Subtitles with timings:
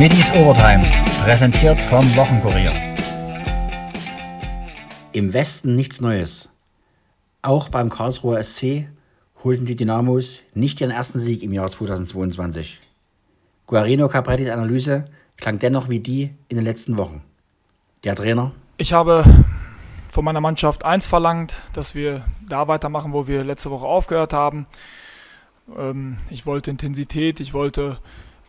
[0.00, 0.90] Middies Overtime,
[1.24, 2.72] präsentiert vom Wochenkurier.
[5.12, 6.48] Im Westen nichts Neues.
[7.42, 8.88] Auch beim Karlsruher SC
[9.44, 12.80] holten die Dynamos nicht ihren ersten Sieg im Jahr 2022.
[13.66, 15.04] Guarino Caprettis Analyse
[15.36, 17.20] klang dennoch wie die in den letzten Wochen.
[18.02, 18.52] Der Trainer.
[18.78, 19.22] Ich habe
[20.08, 24.66] von meiner Mannschaft eins verlangt, dass wir da weitermachen, wo wir letzte Woche aufgehört haben.
[25.76, 27.98] Ähm, ich wollte Intensität, ich wollte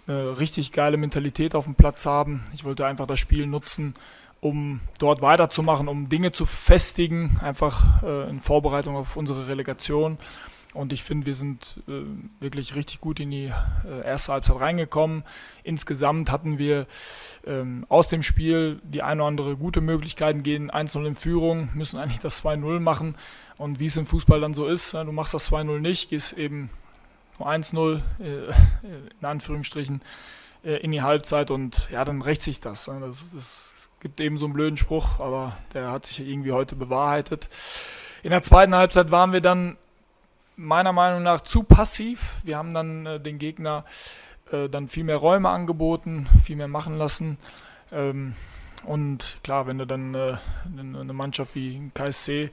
[0.08, 2.44] eine richtig geile Mentalität auf dem Platz haben.
[2.54, 3.94] Ich wollte einfach das Spiel nutzen,
[4.40, 10.18] um dort weiterzumachen, um Dinge zu festigen, einfach äh, in Vorbereitung auf unsere Relegation.
[10.74, 12.04] Und ich finde, wir sind äh,
[12.40, 13.52] wirklich richtig gut in die
[13.86, 15.24] äh, erste Halbzeit reingekommen.
[15.64, 16.88] Insgesamt hatten wir
[17.46, 22.00] ähm, aus dem Spiel die eine oder andere gute Möglichkeiten, gehen 1-0 in Führung, müssen
[22.00, 23.16] eigentlich das 2-0 machen.
[23.58, 26.70] Und wie es im Fußball dann so ist, du machst das 2-0 nicht, gehst eben
[27.46, 28.52] 1-0 äh,
[29.20, 30.02] in Anführungsstrichen
[30.64, 32.88] äh, in die Halbzeit und ja, dann rächt sich das.
[32.88, 33.00] Ne?
[33.02, 33.32] das.
[33.32, 37.48] Das gibt eben so einen blöden Spruch, aber der hat sich irgendwie heute bewahrheitet.
[38.24, 39.78] In der zweiten Halbzeit waren wir dann
[40.56, 42.36] meiner Meinung nach zu passiv.
[42.44, 43.86] Wir haben dann äh, den Gegner
[44.52, 47.38] äh, dann viel mehr Räume angeboten, viel mehr machen lassen.
[47.92, 48.36] Ähm,
[48.84, 52.50] und klar, wenn du dann äh, eine Mannschaft wie KSC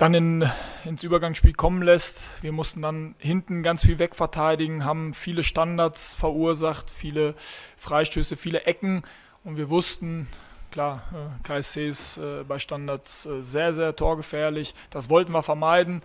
[0.00, 0.50] dann in,
[0.86, 2.22] ins Übergangsspiel kommen lässt.
[2.40, 7.34] Wir mussten dann hinten ganz viel wegverteidigen, haben viele Standards verursacht, viele
[7.76, 9.02] Freistöße, viele Ecken
[9.44, 10.26] und wir wussten,
[10.70, 14.74] klar, äh, KSC ist äh, bei Standards äh, sehr, sehr torgefährlich.
[14.88, 16.00] Das wollten wir vermeiden.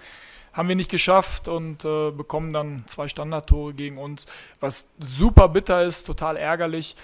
[0.51, 4.25] Haben wir nicht geschafft und bekommen dann zwei Standardtore gegen uns,
[4.61, 6.95] was super bitter ist, total ärgerlich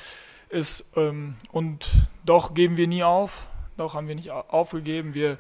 [0.48, 0.86] ist.
[0.95, 1.89] Ähm, und
[2.23, 3.50] doch geben wir nie auf.
[3.81, 5.15] Doch haben wir nicht aufgegeben.
[5.15, 5.39] Wir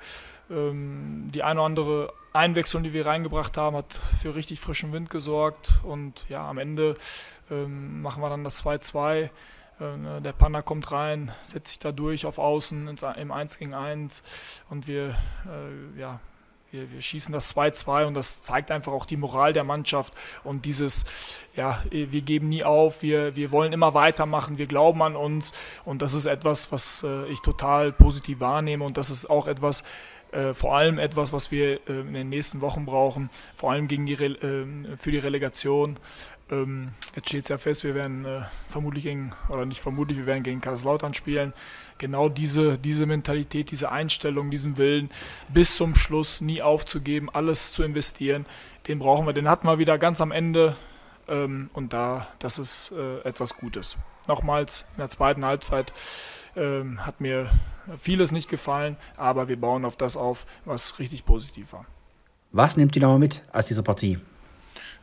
[0.49, 5.11] ähm, die eine oder andere Einwechslung, die wir reingebracht haben, hat für richtig frischen Wind
[5.11, 5.73] gesorgt.
[5.83, 6.95] Und ja, am Ende
[7.51, 9.29] ähm, machen wir dann das 2-2.
[9.79, 13.75] Äh, ne, der Panda kommt rein, setzt sich da durch auf Außen im 1 gegen
[13.75, 14.23] 1
[14.71, 15.15] und wir,
[15.45, 16.19] äh, ja,
[16.71, 20.65] wir, wir, schießen das 2-2 und das zeigt einfach auch die Moral der Mannschaft und
[20.65, 21.05] dieses,
[21.55, 25.53] ja, wir geben nie auf, wir, wir wollen immer weitermachen, wir glauben an uns
[25.85, 29.83] und das ist etwas, was äh, ich total positiv wahrnehme und das ist auch etwas,
[30.31, 34.05] äh, vor allem etwas, was wir äh, in den nächsten Wochen brauchen, vor allem gegen
[34.05, 35.97] die Re äh, für die Relegation.
[36.49, 40.25] Ähm, jetzt steht es ja fest, wir werden äh, vermutlich gegen, oder nicht vermutlich, wir
[40.25, 41.53] werden gegen Kaiserslautern spielen.
[41.97, 45.09] Genau diese, diese Mentalität, diese Einstellung, diesen Willen,
[45.49, 48.45] bis zum Schluss nie aufzugeben, alles zu investieren,
[48.87, 49.33] den brauchen wir.
[49.33, 50.75] Den hatten wir wieder ganz am Ende
[51.27, 53.97] ähm, und da, das ist äh, etwas Gutes.
[54.27, 55.93] Nochmals, in der zweiten Halbzeit
[56.55, 57.49] ähm, hat mir
[57.99, 61.85] vieles nicht gefallen, aber wir bauen auf das auf, was richtig positiv war.
[62.51, 64.19] Was nimmt ihr nochmal mit aus dieser Partie?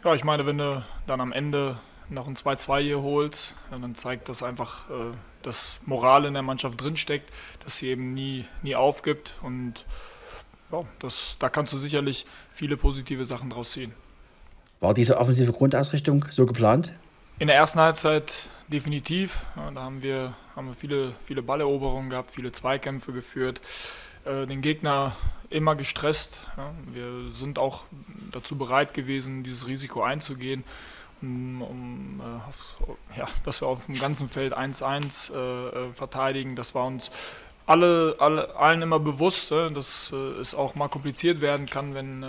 [0.04, 1.78] Ja, ich meine, wenn du dann am Ende
[2.10, 6.80] noch ein 2-2 hier holst, dann zeigt das einfach, äh, dass Moral in der Mannschaft
[6.80, 7.30] drinsteckt,
[7.64, 9.84] dass sie eben nie, nie aufgibt und
[10.70, 13.92] ja, das, da kannst du sicherlich viele positive Sachen draus ziehen.
[14.80, 16.92] War diese offensive Grundausrichtung so geplant?
[17.38, 18.32] In der ersten Halbzeit
[18.68, 19.46] definitiv.
[19.56, 23.60] Da haben wir, haben wir viele, viele Balleroberungen gehabt, viele Zweikämpfe geführt,
[24.24, 25.16] äh, den Gegner
[25.50, 26.40] immer gestresst.
[26.92, 27.84] Wir sind auch
[28.32, 30.64] dazu bereit gewesen, dieses Risiko einzugehen,
[31.22, 36.54] um, um äh, ja, dass wir auf dem ganzen Feld 1-1 äh, verteidigen.
[36.54, 37.10] Das war uns
[37.66, 42.24] alle, alle, allen immer bewusst, dass es auch mal kompliziert werden kann, wenn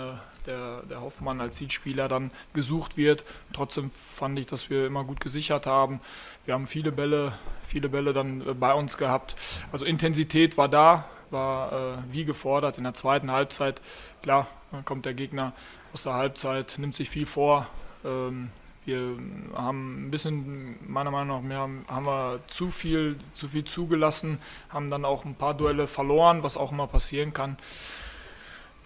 [0.46, 3.24] der, der Hoffmann als Zielspieler dann gesucht wird.
[3.52, 6.00] Trotzdem fand ich, dass wir immer gut gesichert haben.
[6.44, 7.32] Wir haben viele Bälle,
[7.64, 9.36] viele Bälle dann äh, bei uns gehabt.
[9.72, 12.78] Also Intensität war da, war äh, wie gefordert.
[12.78, 13.80] In der zweiten Halbzeit,
[14.22, 15.52] klar, dann kommt der Gegner
[15.92, 17.66] aus der Halbzeit, nimmt sich viel vor.
[18.04, 18.50] Ähm,
[18.86, 19.18] wir
[19.54, 24.38] haben ein bisschen, meiner Meinung nach, haben, haben wir zu viel, zu viel zugelassen,
[24.70, 27.56] haben dann auch ein paar Duelle verloren, was auch immer passieren kann.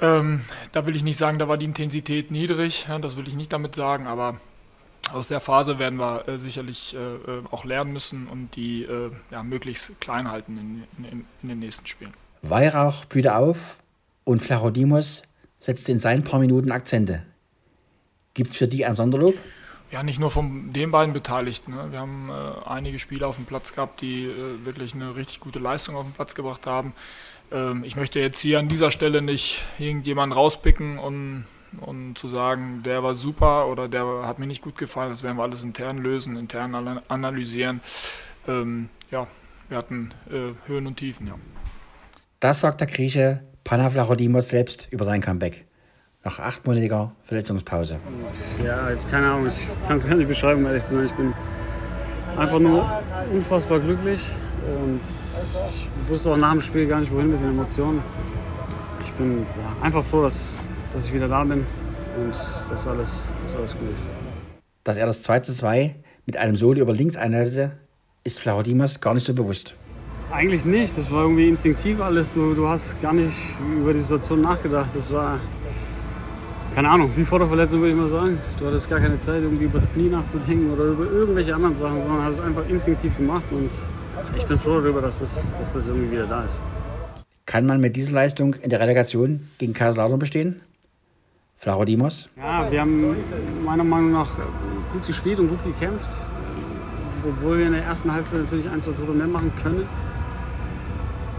[0.00, 3.34] Ähm, da will ich nicht sagen, da war die Intensität niedrig, ja, das will ich
[3.34, 4.38] nicht damit sagen, aber
[5.12, 9.10] aus der Phase werden wir äh, sicherlich äh, äh auch lernen müssen und die äh,
[9.30, 10.58] ja, möglichst klein halten
[10.98, 12.12] in, in, in, den nächsten Spielen.
[12.42, 13.78] Weihrauch blühte auf
[14.24, 15.22] und Flachodimos
[15.58, 17.22] setzte in seinen paar Minuten Akzente.
[18.34, 19.34] Gibt es für die ein Sonderlob?
[19.94, 21.72] Ja, nicht nur von den beiden Beteiligten.
[21.72, 21.92] Ne?
[21.92, 25.60] Wir haben äh, einige Spieler auf dem Platz gehabt, die äh, wirklich eine richtig gute
[25.60, 26.94] Leistung auf den Platz gebracht haben.
[27.52, 31.44] Ähm, ich möchte jetzt hier an dieser Stelle nicht irgendjemanden rauspicken und,
[31.80, 35.10] und zu sagen, der war super oder der hat mir nicht gut gefallen.
[35.10, 37.80] Das werden wir alles intern lösen, intern analysieren.
[38.48, 39.28] Ähm, ja,
[39.68, 41.34] wir hatten äh, Höhen und Tiefen, ja.
[42.40, 45.66] Das sagt der Grieche Panaflachodimos selbst über sein Comeback.
[46.24, 47.98] Nach achtmonatiger Verletzungspause.
[48.64, 51.06] Ja, keine Ahnung, ich kann es gar nicht beschreiben, ehrlich zu sein.
[51.06, 51.34] Ich bin
[52.36, 52.90] einfach nur
[53.30, 54.26] unfassbar glücklich
[54.66, 55.00] und
[55.68, 58.02] ich wusste auch nach dem Spiel gar nicht, wohin mit den Emotionen.
[59.02, 60.56] Ich bin ja, einfach froh, dass,
[60.92, 61.66] dass ich wieder da bin
[62.16, 62.34] und
[62.70, 64.06] dass alles, dass alles gut ist.
[64.82, 65.94] Dass er das 2 zu 2
[66.24, 67.72] mit einem Solo über links einleitete,
[68.24, 69.76] ist Flachodimas gar nicht so bewusst.
[70.30, 72.32] Eigentlich nicht, das war irgendwie instinktiv alles.
[72.34, 73.36] Du, du hast gar nicht
[73.78, 74.90] über die Situation nachgedacht.
[74.94, 75.38] Das war,
[76.74, 78.38] keine Ahnung, wie vor der Verletzung würde ich mal sagen.
[78.58, 82.00] Du hattest gar keine Zeit, irgendwie über das Knie nachzudenken oder über irgendwelche anderen Sachen,
[82.00, 83.70] sondern hast es einfach instinktiv gemacht und
[84.36, 86.60] ich bin froh darüber, dass das, dass das irgendwie wieder da ist.
[87.46, 90.62] Kann man mit dieser Leistung in der Relegation gegen Kaiserslautern bestehen?
[91.58, 92.28] Flachodimos?
[92.36, 93.16] Ja, wir haben
[93.64, 94.30] meiner Meinung nach
[94.92, 96.10] gut gespielt und gut gekämpft,
[97.24, 99.86] obwohl wir in der ersten Halbzeit natürlich ein, zwei Tore mehr machen können.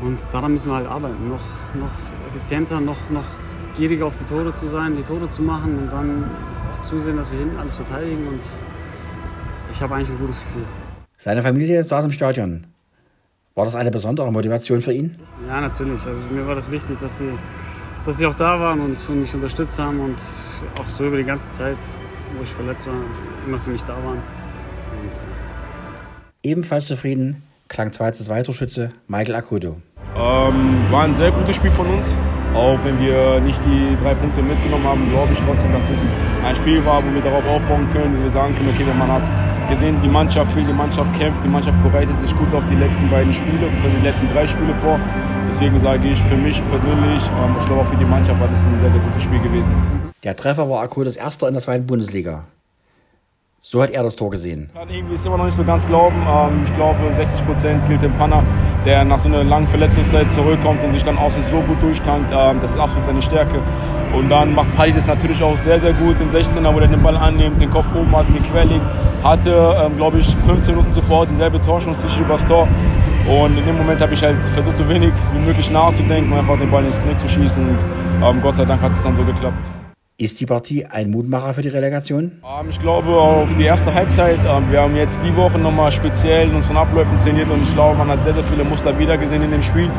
[0.02, 1.44] Und daran müssen wir halt arbeiten, noch,
[1.74, 1.92] noch
[2.30, 3.26] effizienter, noch, noch
[3.76, 6.30] gieriger auf die Tore zu sein, die Tore zu machen und dann
[6.74, 8.28] auch zusehen, dass wir hinten alles verteidigen.
[8.28, 8.42] Und
[9.72, 10.64] ich habe eigentlich ein gutes Gefühl.
[11.18, 12.68] Seine Familie saß im Stadion.
[13.56, 15.16] War das eine besondere Motivation für ihn?
[15.48, 16.06] Ja, natürlich.
[16.06, 17.30] Also mir war das wichtig, dass sie,
[18.06, 20.22] dass sie auch da waren und, und mich unterstützt haben und
[20.80, 21.78] auch so über die ganze Zeit,
[22.36, 22.96] wo ich verletzt war,
[23.48, 24.18] immer für mich da waren.
[25.02, 25.22] Und,
[26.44, 29.78] Ebenfalls zufrieden klang 2 zu 2 Torschütze Michael Akuto.
[30.16, 32.14] Ähm, war ein sehr gutes Spiel von uns.
[32.56, 36.08] Auch wenn wir nicht die drei Punkte mitgenommen haben, glaube ich trotzdem, dass es
[36.46, 39.30] ein Spiel war, wo wir darauf aufbauen können, wo wir sagen können, okay, man hat
[39.70, 43.10] gesehen, die Mannschaft will, die Mannschaft kämpft, die Mannschaft bereitet sich gut auf die letzten
[43.10, 45.00] beiden Spiele, also die letzten drei Spiele vor.
[45.48, 48.66] Deswegen sage ich für mich persönlich, ähm, ich glaube auch für die Mannschaft war das
[48.66, 49.76] ein sehr, sehr gutes Spiel gewesen.
[50.24, 52.46] Der Treffer war Akutos erster in der zweiten Bundesliga.
[53.68, 54.70] So hat er das Tor gesehen.
[54.72, 56.16] Ich kann irgendwie es immer noch nicht so ganz glauben.
[56.30, 58.44] Ähm, ich glaube, 60 Prozent gilt dem Panner,
[58.86, 62.32] der nach so einer langen Verletzungszeit zurückkommt und sich dann außen so gut durchtankt.
[62.32, 63.60] Ähm, das ist absolut seine Stärke.
[64.16, 67.02] Und dann macht Paddy das natürlich auch sehr, sehr gut im 16er, wo er den
[67.02, 68.80] Ball annimmt, den Kopf oben hat, mit Quellig.
[69.24, 72.68] Hatte, ähm, glaube ich, 15 Minuten zuvor dieselbe Torchance übers Tor.
[73.28, 76.70] Und in dem Moment habe ich halt versucht, so wenig wie möglich nachzudenken einfach den
[76.70, 77.68] Ball ins Knie zu schießen.
[78.22, 79.85] Und Gott sei Dank hat es dann so geklappt.
[80.18, 82.42] Ist die Partie ein Mutmacher für die Relegation?
[82.42, 84.40] Ähm, ich glaube auf die erste Halbzeit.
[84.46, 87.98] Ähm, wir haben jetzt die Woche nochmal speziell in unseren Abläufen trainiert und ich glaube,
[87.98, 89.92] man hat sehr, sehr viele Muster wiedergesehen in dem Spiel.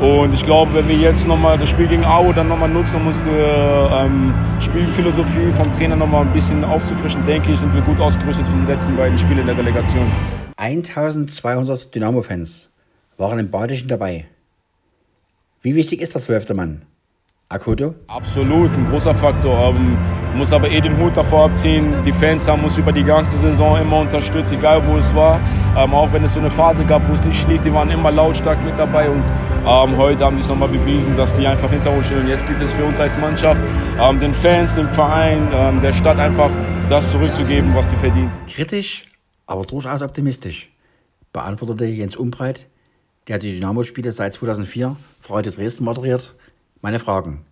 [0.00, 3.06] Und ich glaube, wenn wir jetzt nochmal das Spiel gegen Aue dann nochmal nutzen, um
[3.06, 8.48] unsere ähm, Spielphilosophie vom Trainer nochmal ein bisschen aufzufrischen, denke ich, sind wir gut ausgerüstet
[8.48, 10.10] für die letzten beiden Spiele in der Relegation.
[10.56, 12.70] 1200 Dynamo-Fans
[13.18, 14.26] waren im Badischen dabei.
[15.62, 16.82] Wie wichtig ist der zwölfte Mann?
[17.52, 17.96] Akuto?
[18.06, 19.74] Absolut, ein großer Faktor.
[19.74, 19.98] Ähm,
[20.36, 22.04] muss aber eh den Hut davor abziehen.
[22.06, 25.40] Die Fans haben uns über die ganze Saison immer unterstützt, egal wo es war.
[25.76, 28.12] Ähm, auch wenn es so eine Phase gab, wo es nicht schlief, die waren immer
[28.12, 29.10] lautstark mit dabei.
[29.10, 29.24] Und
[29.66, 32.20] ähm, heute haben sie es nochmal bewiesen, dass sie einfach hinter uns stehen.
[32.20, 33.60] Und jetzt gilt es für uns als Mannschaft,
[33.98, 36.52] ähm, den Fans, dem Verein, ähm, der Stadt einfach
[36.88, 38.30] das zurückzugeben, was sie verdient.
[38.46, 39.06] Kritisch,
[39.46, 40.70] aber durchaus optimistisch,
[41.32, 42.68] beantwortete Jens Umbreit,
[43.26, 46.36] der die Dynamo-Spiele seit 2004 für heute Dresden moderiert,
[46.80, 47.44] meine Fragen.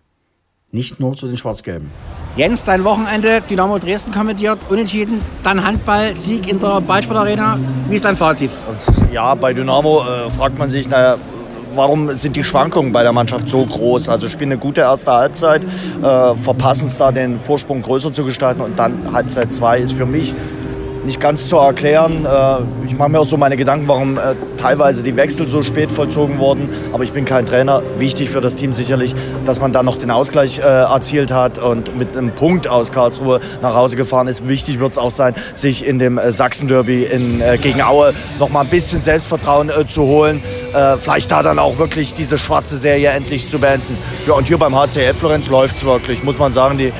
[0.71, 1.89] Nicht nur zu den Schwarz-Gelben.
[2.35, 7.57] Jens, dein Wochenende, Dynamo Dresden kommentiert, unentschieden, dann Handball, Sieg in der Ballsportarena.
[7.89, 8.51] Wie ist dein Fazit?
[9.11, 11.17] Ja, bei Dynamo äh, fragt man sich, naja,
[11.73, 14.09] warum sind die Schwankungen bei der Mannschaft so groß?
[14.09, 18.61] Also spielen eine gute erste Halbzeit, äh, verpassen es da den Vorsprung größer zu gestalten
[18.61, 20.35] und dann Halbzeit 2 ist für mich
[21.03, 22.25] nicht ganz zu erklären.
[22.25, 25.91] Äh, ich mache mir auch so meine Gedanken, warum äh, teilweise die Wechsel so spät
[25.91, 26.69] vollzogen wurden.
[26.93, 27.81] Aber ich bin kein Trainer.
[27.97, 29.13] Wichtig für das Team sicherlich,
[29.45, 33.39] dass man dann noch den Ausgleich äh, erzielt hat und mit einem Punkt aus Karlsruhe
[33.61, 34.47] nach Hause gefahren ist.
[34.47, 37.07] Wichtig wird es auch sein, sich in dem Sachsen-Derby
[37.61, 40.41] gegen Aue noch mal ein bisschen Selbstvertrauen zu holen.
[40.99, 43.97] vielleicht da dann auch wirklich diese schwarze Serie endlich zu beenden.
[44.27, 46.77] Ja, und hier beim HCL Florenz läuft es wirklich, muss man sagen.
[46.77, 46.91] Die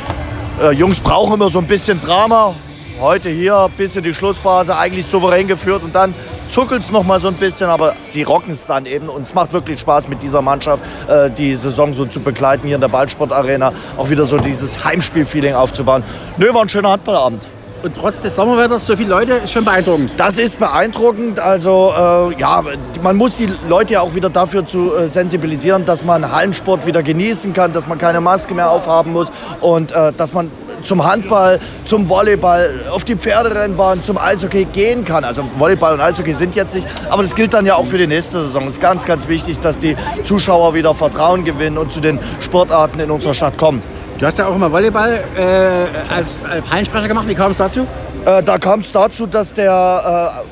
[0.75, 2.56] Jungs brauchen immer so ein bisschen Drama
[3.00, 6.13] heute hier bis in die Schlussphase eigentlich souverän geführt und dann
[6.48, 9.34] zuckelt es noch mal so ein bisschen, aber sie rocken es dann eben und es
[9.34, 12.89] macht wirklich Spaß mit dieser Mannschaft äh, die Saison so zu begleiten hier in der
[12.89, 16.03] Ballsportarena, auch wieder so dieses Heimspiel-Feeling aufzubauen.
[16.38, 17.48] Nö, war ein schöner Handballabend.
[17.82, 20.12] Und trotz des Sommerwetters so viele Leute ist schon beeindruckend.
[20.18, 21.39] Das ist beeindruckend.
[21.39, 22.62] Also äh, ja,
[23.01, 27.03] man muss die Leute ja auch wieder dafür zu äh, sensibilisieren, dass man Hallensport wieder
[27.03, 29.29] genießen kann, dass man keine Maske mehr aufhaben muss
[29.62, 30.51] und äh, dass man
[30.83, 35.24] zum Handball, zum Volleyball, auf die Pferderennbahn, zum Eishockey gehen kann.
[35.24, 38.07] Also Volleyball und Eishockey sind jetzt nicht, aber das gilt dann ja auch für die
[38.07, 38.67] nächste Saison.
[38.67, 43.00] Es ist ganz, ganz wichtig, dass die Zuschauer wieder Vertrauen gewinnen und zu den Sportarten
[43.00, 43.81] in unserer Stadt kommen.
[44.17, 47.27] Du hast ja auch immer Volleyball äh, als Hallensprecher gemacht.
[47.27, 47.88] Wie kam es dazu?
[48.25, 50.43] Äh, da kam es dazu, dass der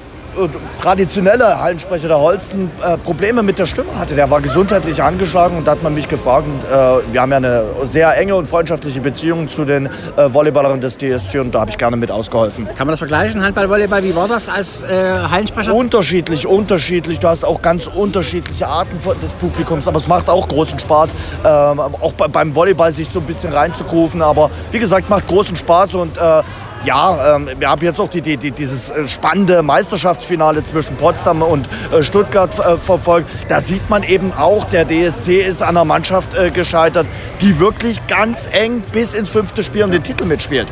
[0.81, 4.15] traditionelle Hallensprecher der Holsten äh, Probleme mit der Stimme hatte.
[4.15, 6.45] Der war gesundheitlich angeschlagen und da hat man mich gefragt.
[6.47, 9.89] Und, äh, wir haben ja eine sehr enge und freundschaftliche Beziehung zu den äh,
[10.33, 12.67] Volleyballerinnen des DSC und da habe ich gerne mit ausgeholfen.
[12.75, 14.03] Kann man das vergleichen, Handball, Volleyball?
[14.03, 14.87] Wie war das als äh,
[15.29, 15.73] Hallensprecher?
[15.73, 17.19] Unterschiedlich, unterschiedlich.
[17.19, 21.09] Du hast auch ganz unterschiedliche Arten des Publikums, aber es macht auch großen Spaß,
[21.43, 24.21] ähm, auch beim Volleyball sich so ein bisschen reinzugrufen.
[24.21, 26.43] Aber wie gesagt, macht großen Spaß und äh,
[26.85, 31.41] ja, ähm, wir haben jetzt auch die, die, die, dieses äh, spannende Meisterschaftsfinale zwischen Potsdam
[31.41, 33.29] und äh, Stuttgart äh, verfolgt.
[33.49, 37.07] Da sieht man eben auch, der DSC ist an einer Mannschaft äh, gescheitert,
[37.41, 40.67] die wirklich ganz eng bis ins fünfte Spiel um den Titel mitspielt.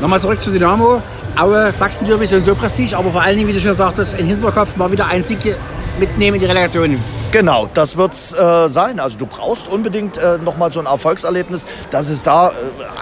[0.00, 1.00] Nochmal zurück zu Dynamo.
[1.36, 4.76] Aue, Sachsen-Derby sind so Prestige, aber vor allen Dingen, wie du schon sagtest, im Hinterkopf
[4.76, 5.56] mal wieder ein Sieg
[5.98, 6.98] mitnehmen in die Relegation.
[7.34, 9.00] Genau, das wird es äh, sein.
[9.00, 11.66] Also du brauchst unbedingt äh, nochmal so ein Erfolgserlebnis.
[11.90, 12.52] Dass es da äh,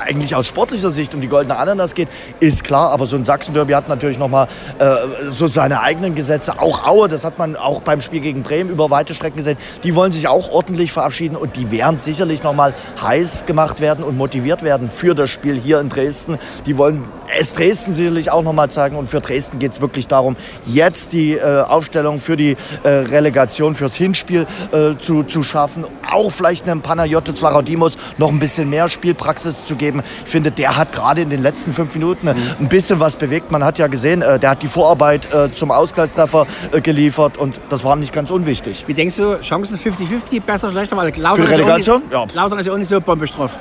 [0.06, 2.08] eigentlich aus sportlicher Sicht um die goldene Ananas geht,
[2.40, 2.92] ist klar.
[2.92, 4.48] Aber so ein Sachsen-Derby hat natürlich nochmal
[4.78, 4.94] äh,
[5.28, 6.58] so seine eigenen Gesetze.
[6.58, 9.58] Auch Aue, das hat man auch beim Spiel gegen Bremen über weite Strecken gesehen.
[9.84, 12.72] Die wollen sich auch ordentlich verabschieden und die werden sicherlich nochmal
[13.02, 16.38] heiß gemacht werden und motiviert werden für das Spiel hier in Dresden.
[16.64, 17.04] Die wollen
[17.38, 18.96] es Dresden sicherlich auch nochmal zeigen.
[18.96, 20.36] Und für Dresden geht es wirklich darum,
[20.66, 25.84] jetzt die äh, Aufstellung für die äh, Relegation, fürs Hinspiel Spiel äh, zu, zu schaffen.
[26.10, 30.02] Auch vielleicht einem Panayotis Varadimos noch ein bisschen mehr Spielpraxis zu geben.
[30.24, 32.36] Ich finde, der hat gerade in den letzten fünf Minuten mhm.
[32.60, 33.50] ein bisschen was bewegt.
[33.50, 36.46] Man hat ja gesehen, äh, der hat die Vorarbeit äh, zum Ausgleichstreffer
[36.82, 38.84] geliefert und das war nicht ganz unwichtig.
[38.86, 40.96] Wie denkst du, Chancen 50-50, besser, schlechter?
[40.96, 42.02] Weil Lautern Für Relegation?
[42.02, 42.26] Ist ja.
[42.32, 43.56] Lautern ist ja auch nicht so bombisch drauf.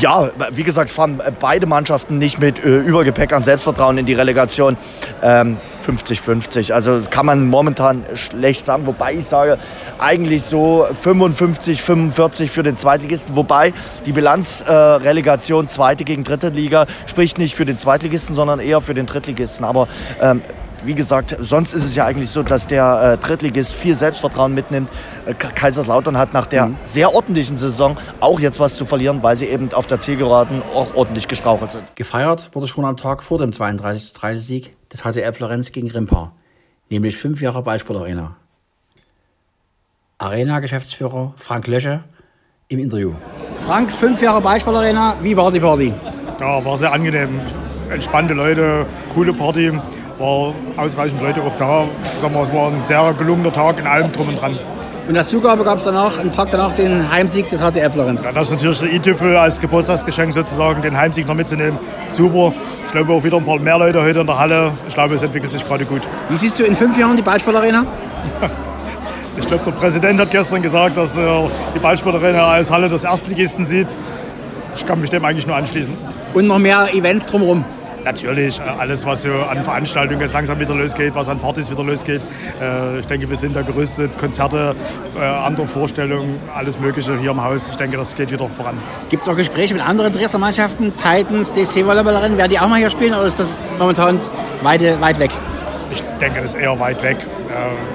[0.00, 4.78] Ja, wie gesagt, fahren beide Mannschaften nicht mit äh, Übergepäck an Selbstvertrauen in die Relegation.
[5.22, 6.72] Ähm, 50-50.
[6.72, 8.86] Also das kann man momentan schlecht sagen.
[8.86, 9.58] Wobei ich sage,
[9.98, 13.36] eigentlich so 55, 45 für den Zweitligisten.
[13.36, 13.74] Wobei
[14.06, 18.94] die Bilanzrelegation äh, zweite gegen dritte Liga spricht nicht für den Zweitligisten, sondern eher für
[18.94, 19.66] den Drittligisten.
[19.66, 19.86] Aber
[20.22, 20.40] ähm,
[20.86, 24.90] wie gesagt, sonst ist es ja eigentlich so, dass der äh, Drittligist viel Selbstvertrauen mitnimmt.
[25.26, 26.76] Äh, Kaiserslautern hat nach der mhm.
[26.84, 30.94] sehr ordentlichen Saison auch jetzt was zu verlieren, weil sie eben auf der Zielgeraden auch
[30.94, 31.96] ordentlich gestrauchelt sind.
[31.96, 36.32] Gefeiert wurde schon am Tag vor dem 32-30-Sieg des HCR Florenz gegen Rimpa,
[36.90, 38.36] nämlich fünf Jahre Ballsport Arena.
[40.18, 42.04] Arena-Geschäftsführer Frank Lösche
[42.68, 43.12] im Interview.
[43.66, 45.92] Frank, fünf Jahre Ballsport Arena, wie war die Party?
[46.40, 47.40] Ja, war sehr angenehm.
[47.90, 49.72] Entspannte Leute, coole Party,
[50.24, 51.84] war ausreichend Leute auch da.
[52.20, 54.58] Sagen wir, es war ein sehr gelungener Tag in allem drum und dran.
[55.06, 58.24] Und als Zugabe gab es danach, einen Tag danach, den Heimsieg des HCR Florenz.
[58.24, 61.78] Ja, das ist natürlich der i-Tüffel als Geburtstagsgeschenk sozusagen, den Heimsieg noch mitzunehmen.
[62.08, 62.54] Super.
[62.86, 64.70] Ich glaube auch wieder ein paar mehr Leute heute in der Halle.
[64.88, 66.00] Ich glaube, es entwickelt sich gerade gut.
[66.30, 67.84] Wie siehst du in fünf Jahren die Ballsportarena?
[69.36, 73.66] ich glaube, der Präsident hat gestern gesagt, dass er die Ballsportarena als Halle des Erstligisten
[73.66, 73.88] sieht.
[74.74, 75.94] Ich kann mich dem eigentlich nur anschließen.
[76.32, 77.64] Und noch mehr Events drumherum?
[78.04, 81.82] Natürlich, äh, alles, was so an Veranstaltungen jetzt langsam wieder losgeht, was an Partys wieder
[81.82, 82.20] losgeht.
[82.60, 84.16] Äh, ich denke, wir sind da gerüstet.
[84.18, 84.76] Konzerte,
[85.18, 87.68] äh, andere Vorstellungen, alles Mögliche hier im Haus.
[87.70, 88.78] Ich denke, das geht wieder voran.
[89.08, 92.36] Gibt es auch Gespräche mit anderen Dresdner Mannschaften, Titans, DC-Volleyballerinnen?
[92.36, 94.20] Werden die auch mal hier spielen oder ist das momentan
[94.62, 95.30] weit, weit weg?
[95.90, 97.16] Ich denke, das ist eher weit weg.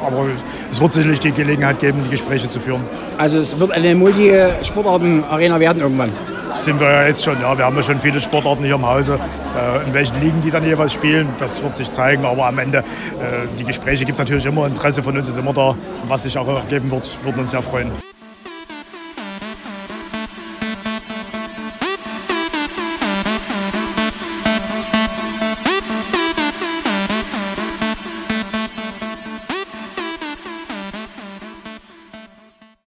[0.06, 0.28] Aber
[0.72, 2.82] es wird sicherlich die Gelegenheit geben, die Gespräche zu führen.
[3.18, 6.12] Also es wird eine Multisportarten-Arena werden irgendwann?
[6.64, 7.40] Sind wir ja jetzt schon.
[7.42, 9.20] Ja, wir haben ja schon viele Sportarten hier im Hause.
[9.58, 12.26] Äh, in welchen Ligen die dann jeweils spielen, das wird sich zeigen.
[12.26, 12.84] Aber am Ende, äh,
[13.58, 14.66] die Gespräche gibt es natürlich immer.
[14.68, 15.76] Interesse von uns ist immer da.
[16.08, 17.92] Was sich auch ergeben wird, würden uns sehr freuen.